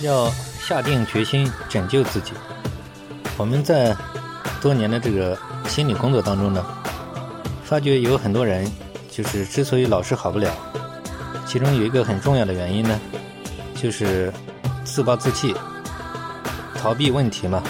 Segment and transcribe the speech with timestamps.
[0.00, 0.30] 要
[0.60, 2.32] 下定决心拯救自己。
[3.36, 3.96] 我们在
[4.60, 5.36] 多年的这个
[5.68, 6.64] 心理工作当中呢，
[7.64, 8.70] 发觉有很多人
[9.10, 10.52] 就是之所以老是好不了，
[11.46, 13.00] 其中有一个很重要的原因呢，
[13.74, 14.32] 就是
[14.84, 15.54] 自暴自弃、
[16.74, 17.62] 逃避问题嘛，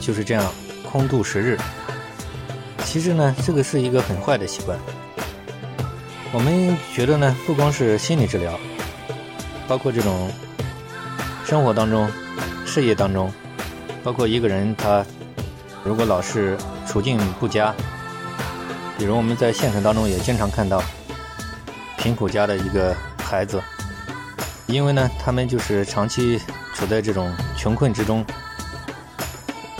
[0.00, 0.44] 就是这样
[0.90, 1.58] 空度时日。
[2.84, 4.78] 其实呢，这个是一个很坏的习惯。
[6.32, 8.58] 我们觉得呢，不光是心理治疗，
[9.68, 10.30] 包括这种。
[11.44, 12.10] 生活当中、
[12.64, 13.32] 事业当中，
[14.02, 15.04] 包括一个人他
[15.84, 17.74] 如果老是处境不佳，
[18.96, 20.82] 比如我们在现实当中也经常看到
[21.98, 23.60] 贫苦家的一个孩子，
[24.66, 26.40] 因为呢他们就是长期
[26.74, 28.24] 处在这种穷困之中，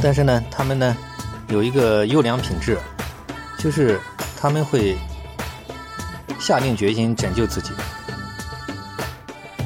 [0.03, 0.97] 但是呢他们呢
[1.49, 2.77] 有一个优良品质，
[3.59, 3.99] 就是
[4.39, 4.97] 他们会
[6.39, 7.71] 下定决心拯救自己。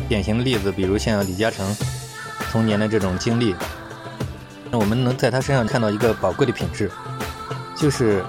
[0.08, 1.74] 典型的例子，比如像李嘉诚。
[2.52, 3.54] 童年的这种经历，
[4.70, 6.90] 那我们能在他身上看到一个宝贵的品质，
[7.76, 8.24] 就是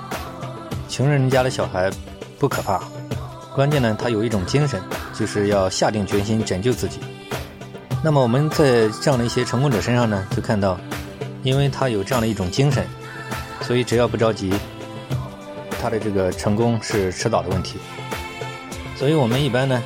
[0.89, 1.89] 穷人家的小孩
[2.37, 2.81] 不可怕，
[3.55, 4.81] 关键呢，他有一种精神，
[5.13, 6.99] 就是要下定决心拯救自己。
[8.03, 10.77] 那么我们在这样的一些成功者身上呢，就看到，
[11.41, 12.85] 因为他有这样的一种精神，
[13.61, 14.52] 所以只要不着急，
[15.81, 17.80] 他的这个成功是迟早的问题。
[18.97, 19.81] 所以我们一般呢，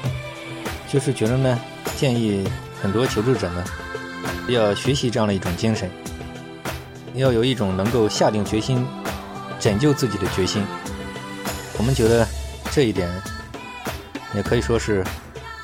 [0.90, 1.60] 就是觉得呢，
[2.02, 2.50] 建议
[2.82, 3.64] 很多求助者呢。
[4.48, 5.88] 要学习这样的一种精神，
[7.14, 8.84] 要有一种能够下定决心
[9.60, 10.66] 拯救自己的决心。
[11.78, 12.28] 我们觉得
[12.72, 13.08] 这一点
[14.34, 15.06] 也可以说是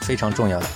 [0.01, 0.67] 非常重要的。